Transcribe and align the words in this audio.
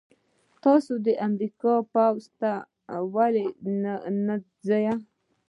تاسې 0.63 0.93
د 1.05 1.07
امریکا 1.27 1.73
پوځ 1.93 2.21
ته 2.39 2.51
ولې 3.13 3.47
نه 4.27 4.35
ځئ؟ 4.67 4.87